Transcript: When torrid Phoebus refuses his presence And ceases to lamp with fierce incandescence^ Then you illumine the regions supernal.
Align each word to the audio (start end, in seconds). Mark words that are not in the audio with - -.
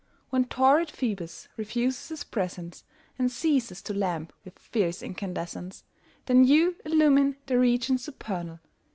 When 0.31 0.45
torrid 0.45 0.89
Phoebus 0.89 1.47
refuses 1.57 2.07
his 2.09 2.23
presence 2.23 2.85
And 3.19 3.31
ceases 3.31 3.83
to 3.83 3.93
lamp 3.93 4.33
with 4.43 4.57
fierce 4.57 5.03
incandescence^ 5.03 5.83
Then 6.25 6.43
you 6.43 6.75
illumine 6.83 7.37
the 7.45 7.59
regions 7.59 8.05
supernal. 8.05 8.61